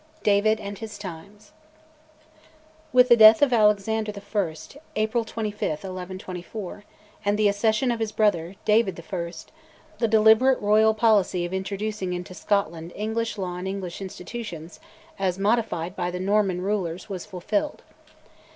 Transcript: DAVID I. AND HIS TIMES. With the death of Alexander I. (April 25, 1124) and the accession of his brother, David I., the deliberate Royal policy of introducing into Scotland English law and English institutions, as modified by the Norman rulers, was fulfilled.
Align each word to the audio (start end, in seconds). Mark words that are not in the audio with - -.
DAVID 0.23 0.59
I. 0.59 0.63
AND 0.63 0.79
HIS 0.79 0.97
TIMES. 0.97 1.51
With 2.91 3.07
the 3.07 3.15
death 3.15 3.43
of 3.43 3.53
Alexander 3.53 4.11
I. 4.15 4.55
(April 4.95 5.23
25, 5.23 5.69
1124) 5.69 6.83
and 7.23 7.37
the 7.37 7.47
accession 7.47 7.91
of 7.91 7.99
his 7.99 8.11
brother, 8.11 8.55
David 8.65 8.99
I., 8.99 9.31
the 9.99 10.07
deliberate 10.07 10.59
Royal 10.59 10.95
policy 10.95 11.45
of 11.45 11.53
introducing 11.53 12.13
into 12.13 12.33
Scotland 12.33 12.91
English 12.95 13.37
law 13.37 13.57
and 13.57 13.67
English 13.67 14.01
institutions, 14.01 14.79
as 15.19 15.37
modified 15.37 15.95
by 15.95 16.09
the 16.09 16.19
Norman 16.19 16.61
rulers, 16.61 17.07
was 17.07 17.27
fulfilled. 17.27 17.83